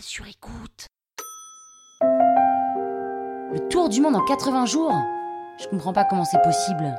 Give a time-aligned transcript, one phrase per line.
[0.00, 0.86] Sur écoute.
[2.02, 4.92] Le tour du monde en 80 jours?
[5.58, 6.94] Je comprends pas comment c'est possible.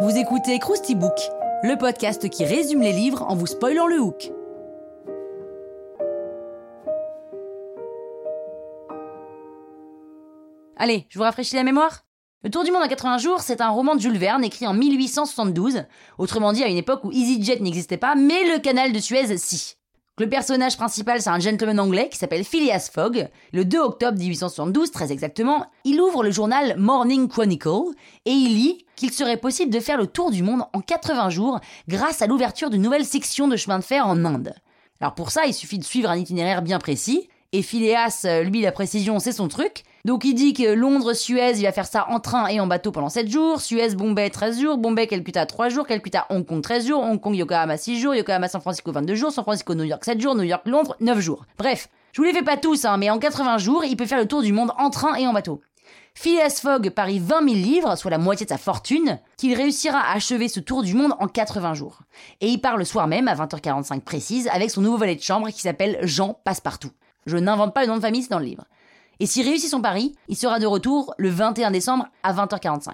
[0.00, 1.16] Vous écoutez Krusty Book,
[1.62, 4.32] le podcast qui résume les livres en vous spoilant le hook.
[10.76, 12.04] Allez, je vous rafraîchis la mémoire?
[12.42, 14.74] Le Tour du monde en 80 jours, c'est un roman de Jules Verne écrit en
[14.74, 15.84] 1872,
[16.18, 19.76] autrement dit à une époque où EasyJet n'existait pas, mais le canal de Suez si.
[20.18, 23.28] Le personnage principal, c'est un gentleman anglais qui s'appelle Phileas Fogg.
[23.52, 27.94] Le 2 octobre 1872, très exactement, il ouvre le journal Morning Chronicle
[28.24, 31.60] et il lit qu'il serait possible de faire le tour du monde en 80 jours
[31.86, 34.54] grâce à l'ouverture d'une nouvelle section de chemin de fer en Inde.
[35.00, 38.60] Alors pour ça, il suffit de suivre un itinéraire bien précis, et Phileas, euh, lui,
[38.60, 39.84] la précision, c'est son truc.
[40.04, 43.08] Donc il dit que Londres-Suez, il va faire ça en train et en bateau pendant
[43.08, 43.60] 7 jours.
[43.60, 44.78] Suez-Bombay, 13 jours.
[44.78, 45.86] Bombay-Calcutta, 3 jours.
[45.86, 47.02] Calcutta-Hong Kong, 13 jours.
[47.02, 48.14] Hong Kong-Yokohama, 6 jours.
[48.14, 49.32] Yokohama-San Francisco, 22 jours.
[49.32, 50.34] San Francisco-New York, 7 jours.
[50.34, 51.44] New York-Londres, 9 jours.
[51.58, 54.18] Bref, je vous les fais pas tous, hein, mais en 80 jours, il peut faire
[54.18, 55.60] le tour du monde en train et en bateau.
[56.14, 60.16] Phileas Fogg parie 20 000 livres, soit la moitié de sa fortune, qu'il réussira à
[60.16, 62.00] achever ce tour du monde en 80 jours.
[62.40, 65.48] Et il part le soir même, à 20h45 précise, avec son nouveau valet de chambre
[65.50, 66.90] qui s'appelle Jean Passepartout.
[67.26, 68.64] Je n'invente pas le nom de famille, dans le livre.
[69.20, 72.92] Et s'il réussit son pari, il sera de retour le 21 décembre à 20h45.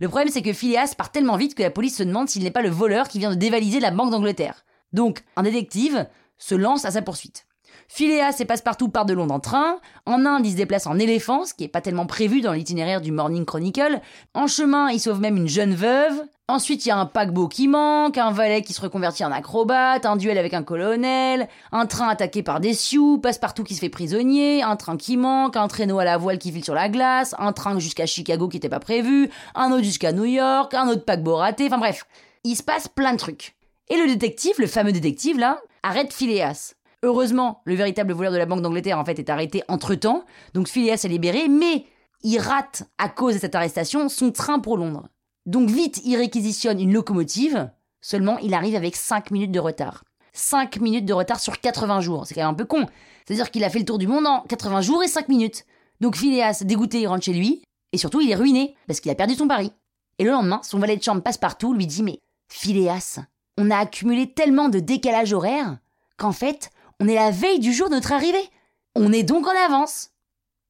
[0.00, 2.50] Le problème, c'est que Phileas part tellement vite que la police se demande s'il n'est
[2.50, 4.64] pas le voleur qui vient de dévaliser la Banque d'Angleterre.
[4.92, 6.06] Donc, un détective
[6.38, 7.45] se lance à sa poursuite.
[7.88, 9.78] Phileas et Passepartout partent de Londres en train.
[10.06, 13.00] En Inde, ils se déplacent en éléphant, ce qui n'est pas tellement prévu dans l'itinéraire
[13.00, 14.00] du Morning Chronicle.
[14.34, 16.22] En chemin, ils sauvent même une jeune veuve.
[16.48, 20.06] Ensuite, il y a un paquebot qui manque, un valet qui se reconvertit en acrobate,
[20.06, 23.88] un duel avec un colonel, un train attaqué par des sioux, Passepartout qui se fait
[23.88, 27.34] prisonnier, un train qui manque, un traîneau à la voile qui file sur la glace,
[27.40, 31.04] un train jusqu'à Chicago qui n'était pas prévu, un autre jusqu'à New York, un autre
[31.04, 32.06] paquebot raté, enfin bref.
[32.44, 33.56] Il se passe plein de trucs.
[33.88, 36.75] Et le détective, le fameux détective là, arrête Phileas.
[37.02, 40.24] Heureusement, le véritable voleur de la Banque d'Angleterre en fait est arrêté entre-temps,
[40.54, 41.84] donc Phileas est libéré, mais
[42.22, 45.08] il rate, à cause de cette arrestation, son train pour Londres.
[45.44, 47.70] Donc vite, il réquisitionne une locomotive,
[48.00, 50.04] seulement il arrive avec 5 minutes de retard.
[50.32, 52.86] 5 minutes de retard sur 80 jours, c'est quand même un peu con.
[53.24, 55.64] C'est-à-dire qu'il a fait le tour du monde en 80 jours et 5 minutes.
[56.00, 59.34] Donc Phileas, dégoûté, rentre chez lui, et surtout il est ruiné, parce qu'il a perdu
[59.34, 59.72] son pari.
[60.18, 63.20] Et le lendemain, son valet de chambre passe partout, lui dit Mais Phileas,
[63.58, 65.78] on a accumulé tellement de décalage horaire
[66.16, 66.70] qu'en fait,
[67.00, 68.48] on est la veille du jour de notre arrivée.
[68.94, 70.10] On est donc en avance.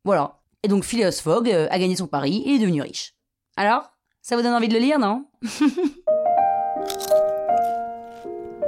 [0.05, 0.39] Voilà.
[0.63, 3.15] Et donc Phileas Fogg euh, a gagné son pari et est devenu riche.
[3.57, 3.91] Alors
[4.23, 5.25] ça vous donne envie de le lire, non?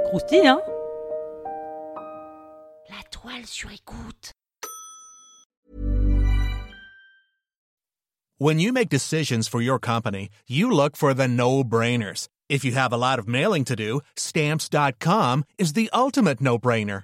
[0.05, 0.61] Croustille, hein?
[2.89, 4.31] La toile sur écoute.
[8.37, 12.29] When you make decisions for your company, you look for the no-brainers.
[12.47, 17.03] If you have a lot of mailing to do, stamps.com is the ultimate no-brainer.